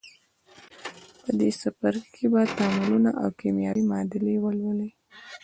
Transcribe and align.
په 1.21 1.31
دې 1.39 1.49
څپرکي 1.59 2.09
کې 2.15 2.25
به 2.31 2.41
تعاملونه 2.57 3.09
او 3.21 3.29
کیمیاوي 3.39 3.83
معادلې 3.89 4.35
ولولئ. 4.39 4.91